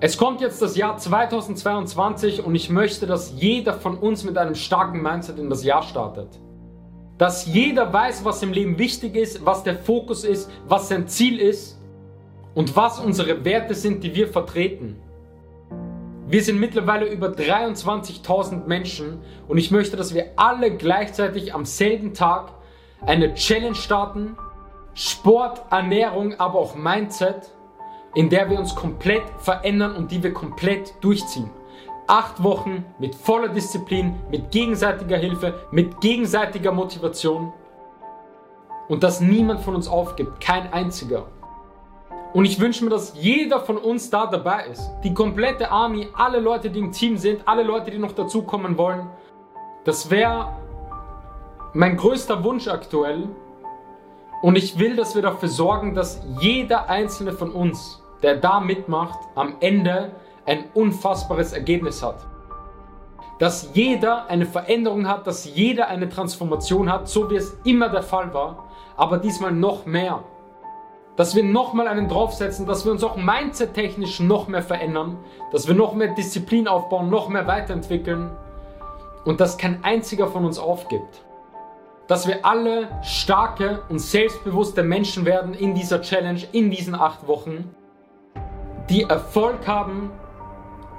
Es 0.00 0.16
kommt 0.16 0.40
jetzt 0.40 0.62
das 0.62 0.76
Jahr 0.76 0.96
2022 0.96 2.44
und 2.44 2.54
ich 2.54 2.70
möchte, 2.70 3.08
dass 3.08 3.32
jeder 3.36 3.74
von 3.74 3.98
uns 3.98 4.22
mit 4.22 4.38
einem 4.38 4.54
starken 4.54 5.02
Mindset 5.02 5.40
in 5.40 5.50
das 5.50 5.64
Jahr 5.64 5.82
startet. 5.82 6.28
Dass 7.18 7.46
jeder 7.46 7.92
weiß, 7.92 8.24
was 8.24 8.40
im 8.44 8.52
Leben 8.52 8.78
wichtig 8.78 9.16
ist, 9.16 9.44
was 9.44 9.64
der 9.64 9.74
Fokus 9.74 10.22
ist, 10.22 10.48
was 10.68 10.88
sein 10.88 11.08
Ziel 11.08 11.40
ist 11.40 11.80
und 12.54 12.76
was 12.76 13.00
unsere 13.00 13.44
Werte 13.44 13.74
sind, 13.74 14.04
die 14.04 14.14
wir 14.14 14.28
vertreten. 14.28 15.00
Wir 16.28 16.44
sind 16.44 16.60
mittlerweile 16.60 17.06
über 17.06 17.30
23.000 17.30 18.66
Menschen 18.66 19.18
und 19.48 19.58
ich 19.58 19.72
möchte, 19.72 19.96
dass 19.96 20.14
wir 20.14 20.26
alle 20.36 20.76
gleichzeitig 20.76 21.54
am 21.54 21.64
selben 21.64 22.14
Tag 22.14 22.52
eine 23.04 23.34
Challenge 23.34 23.74
starten, 23.74 24.36
Sport, 24.94 25.62
Ernährung, 25.72 26.38
aber 26.38 26.60
auch 26.60 26.76
Mindset 26.76 27.50
in 28.14 28.28
der 28.28 28.48
wir 28.50 28.58
uns 28.58 28.74
komplett 28.74 29.22
verändern 29.38 29.94
und 29.96 30.10
die 30.10 30.22
wir 30.22 30.32
komplett 30.32 30.94
durchziehen. 31.00 31.50
Acht 32.06 32.42
Wochen 32.42 32.84
mit 32.98 33.14
voller 33.14 33.48
Disziplin, 33.48 34.16
mit 34.30 34.50
gegenseitiger 34.50 35.18
Hilfe, 35.18 35.54
mit 35.70 36.00
gegenseitiger 36.00 36.72
Motivation. 36.72 37.52
Und 38.88 39.02
dass 39.02 39.20
niemand 39.20 39.60
von 39.60 39.74
uns 39.74 39.88
aufgibt, 39.88 40.40
kein 40.40 40.72
einziger. 40.72 41.26
Und 42.32 42.44
ich 42.44 42.60
wünsche 42.60 42.84
mir, 42.84 42.90
dass 42.90 43.14
jeder 43.14 43.60
von 43.60 43.76
uns 43.76 44.10
da 44.10 44.26
dabei 44.26 44.66
ist. 44.66 44.90
Die 45.04 45.12
komplette 45.12 45.70
Army, 45.70 46.08
alle 46.14 46.40
Leute, 46.40 46.70
die 46.70 46.78
im 46.78 46.92
Team 46.92 47.16
sind, 47.16 47.42
alle 47.46 47.62
Leute, 47.62 47.90
die 47.90 47.98
noch 47.98 48.12
dazukommen 48.12 48.76
wollen. 48.78 49.06
Das 49.84 50.10
wäre 50.10 50.56
mein 51.72 51.96
größter 51.96 52.42
Wunsch 52.44 52.68
aktuell, 52.68 53.28
und 54.40 54.56
ich 54.56 54.78
will, 54.78 54.94
dass 54.94 55.14
wir 55.14 55.22
dafür 55.22 55.48
sorgen, 55.48 55.94
dass 55.94 56.20
jeder 56.40 56.88
einzelne 56.88 57.32
von 57.32 57.50
uns, 57.50 58.02
der 58.22 58.36
da 58.36 58.60
mitmacht, 58.60 59.18
am 59.34 59.56
Ende 59.60 60.12
ein 60.46 60.64
unfassbares 60.74 61.52
Ergebnis 61.52 62.02
hat. 62.02 62.26
Dass 63.38 63.70
jeder 63.74 64.28
eine 64.28 64.46
Veränderung 64.46 65.08
hat, 65.08 65.26
dass 65.26 65.44
jeder 65.44 65.88
eine 65.88 66.08
Transformation 66.08 66.90
hat, 66.92 67.08
so 67.08 67.30
wie 67.30 67.36
es 67.36 67.56
immer 67.64 67.88
der 67.88 68.02
Fall 68.02 68.32
war, 68.32 68.64
aber 68.96 69.18
diesmal 69.18 69.52
noch 69.52 69.86
mehr. 69.86 70.22
Dass 71.16 71.34
wir 71.34 71.42
nochmal 71.42 71.88
einen 71.88 72.08
draufsetzen, 72.08 72.66
dass 72.66 72.84
wir 72.84 72.92
uns 72.92 73.02
auch 73.02 73.16
mindset-technisch 73.16 74.20
noch 74.20 74.46
mehr 74.46 74.62
verändern, 74.62 75.18
dass 75.50 75.66
wir 75.66 75.74
noch 75.74 75.94
mehr 75.94 76.14
Disziplin 76.14 76.68
aufbauen, 76.68 77.10
noch 77.10 77.28
mehr 77.28 77.46
weiterentwickeln 77.48 78.30
und 79.24 79.40
dass 79.40 79.58
kein 79.58 79.82
einziger 79.82 80.28
von 80.28 80.44
uns 80.44 80.60
aufgibt 80.60 81.24
dass 82.08 82.26
wir 82.26 82.44
alle 82.44 82.88
starke 83.02 83.82
und 83.90 83.98
selbstbewusste 84.00 84.82
Menschen 84.82 85.26
werden 85.26 85.54
in 85.54 85.74
dieser 85.74 86.00
Challenge, 86.00 86.42
in 86.52 86.70
diesen 86.70 86.94
acht 86.94 87.28
Wochen, 87.28 87.74
die 88.88 89.02
Erfolg 89.02 89.68
haben 89.68 90.10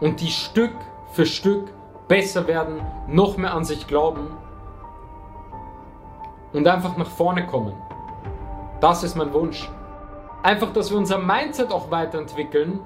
und 0.00 0.20
die 0.20 0.30
Stück 0.30 0.74
für 1.12 1.24
Stück 1.24 1.72
besser 2.08 2.46
werden, 2.48 2.80
noch 3.06 3.36
mehr 3.36 3.54
an 3.54 3.64
sich 3.64 3.86
glauben 3.86 4.36
und 6.52 6.66
einfach 6.66 6.96
nach 6.96 7.10
vorne 7.10 7.46
kommen. 7.46 7.74
Das 8.80 9.04
ist 9.04 9.14
mein 9.14 9.32
Wunsch. 9.32 9.70
Einfach, 10.42 10.72
dass 10.72 10.90
wir 10.90 10.98
unser 10.98 11.18
Mindset 11.18 11.72
auch 11.72 11.90
weiterentwickeln 11.90 12.80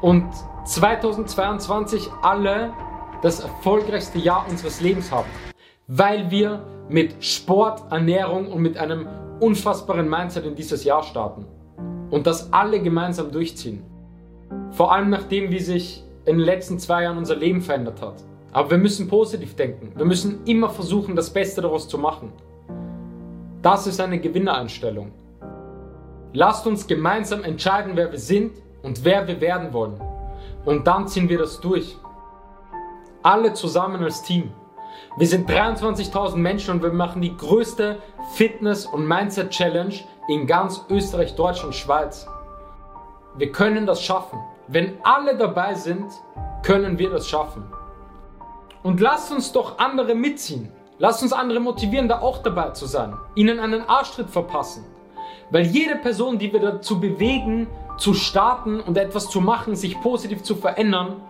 und 0.00 0.26
2022 0.64 2.08
alle 2.22 2.72
das 3.20 3.40
erfolgreichste 3.40 4.18
Jahr 4.18 4.46
unseres 4.48 4.80
Lebens 4.80 5.10
haben, 5.10 5.28
weil 5.86 6.30
wir 6.30 6.62
mit 6.88 7.24
Sport, 7.24 7.82
Ernährung 7.90 8.50
und 8.50 8.62
mit 8.62 8.76
einem 8.76 9.06
unfassbaren 9.40 10.08
Mindset 10.08 10.46
in 10.46 10.54
dieses 10.54 10.84
Jahr 10.84 11.02
starten. 11.02 11.46
Und 12.10 12.26
das 12.26 12.52
alle 12.52 12.80
gemeinsam 12.80 13.32
durchziehen. 13.32 13.82
Vor 14.72 14.92
allem 14.92 15.10
nachdem, 15.10 15.50
wie 15.50 15.58
sich 15.58 16.04
in 16.24 16.38
den 16.38 16.44
letzten 16.44 16.78
zwei 16.78 17.02
Jahren 17.04 17.18
unser 17.18 17.36
Leben 17.36 17.60
verändert 17.60 18.00
hat. 18.00 18.22
Aber 18.52 18.70
wir 18.70 18.78
müssen 18.78 19.08
positiv 19.08 19.56
denken. 19.56 19.92
Wir 19.96 20.04
müssen 20.04 20.44
immer 20.44 20.68
versuchen, 20.68 21.16
das 21.16 21.30
Beste 21.30 21.62
daraus 21.62 21.88
zu 21.88 21.98
machen. 21.98 22.32
Das 23.62 23.86
ist 23.86 24.00
eine 24.00 24.18
Gewinnereinstellung. 24.20 25.10
Lasst 26.34 26.66
uns 26.66 26.86
gemeinsam 26.86 27.44
entscheiden, 27.44 27.92
wer 27.94 28.10
wir 28.10 28.18
sind 28.18 28.52
und 28.82 29.04
wer 29.04 29.26
wir 29.26 29.40
werden 29.40 29.72
wollen. 29.72 30.00
Und 30.64 30.86
dann 30.86 31.08
ziehen 31.08 31.28
wir 31.28 31.38
das 31.38 31.60
durch. 31.60 31.96
Alle 33.22 33.52
zusammen 33.52 34.02
als 34.02 34.22
Team. 34.22 34.50
Wir 35.18 35.26
sind 35.26 35.48
23.000 35.50 36.36
Menschen 36.36 36.74
und 36.74 36.82
wir 36.82 36.92
machen 36.92 37.20
die 37.20 37.36
größte 37.36 37.98
Fitness- 38.32 38.86
und 38.86 39.06
Mindset-Challenge 39.06 39.94
in 40.28 40.46
ganz 40.46 40.84
Österreich, 40.88 41.34
Deutschland, 41.34 41.74
Schweiz. 41.74 42.26
Wir 43.36 43.52
können 43.52 43.84
das 43.84 44.02
schaffen. 44.02 44.38
Wenn 44.68 44.96
alle 45.02 45.36
dabei 45.36 45.74
sind, 45.74 46.06
können 46.62 46.98
wir 46.98 47.10
das 47.10 47.28
schaffen. 47.28 47.64
Und 48.82 49.00
lasst 49.00 49.30
uns 49.30 49.52
doch 49.52 49.78
andere 49.78 50.14
mitziehen. 50.14 50.72
Lasst 50.98 51.22
uns 51.22 51.32
andere 51.34 51.60
motivieren, 51.60 52.08
da 52.08 52.20
auch 52.20 52.38
dabei 52.38 52.70
zu 52.70 52.86
sein. 52.86 53.14
Ihnen 53.34 53.60
einen 53.60 53.86
Arschtritt 53.86 54.30
verpassen. 54.30 54.86
Weil 55.50 55.66
jede 55.66 55.96
Person, 55.96 56.38
die 56.38 56.52
wir 56.52 56.60
dazu 56.60 57.00
bewegen, 57.00 57.66
zu 57.98 58.14
starten 58.14 58.80
und 58.80 58.96
etwas 58.96 59.28
zu 59.28 59.42
machen, 59.42 59.76
sich 59.76 60.00
positiv 60.00 60.42
zu 60.42 60.54
verändern, 60.56 61.20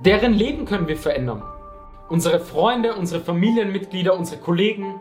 deren 0.00 0.32
Leben 0.32 0.64
können 0.64 0.88
wir 0.88 0.96
verändern 0.96 1.42
unsere 2.10 2.40
Freunde, 2.40 2.94
unsere 2.96 3.22
Familienmitglieder, 3.22 4.14
unsere 4.14 4.40
Kollegen. 4.40 5.00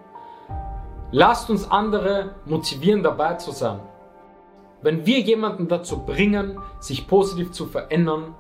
Lasst 1.11 1.49
uns 1.49 1.69
andere 1.69 2.35
motivieren, 2.45 3.03
dabei 3.03 3.33
zu 3.33 3.51
sein. 3.51 3.79
Wenn 4.81 5.05
wir 5.05 5.19
jemanden 5.19 5.67
dazu 5.67 6.05
bringen, 6.05 6.59
sich 6.79 7.07
positiv 7.07 7.51
zu 7.51 7.65
verändern, 7.65 8.35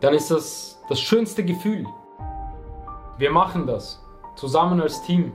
dann 0.00 0.12
ist 0.12 0.30
das 0.30 0.82
das 0.88 1.00
schönste 1.00 1.44
Gefühl. 1.44 1.86
Wir 3.16 3.30
machen 3.30 3.66
das 3.66 4.02
zusammen 4.34 4.82
als 4.82 5.02
Team. 5.04 5.32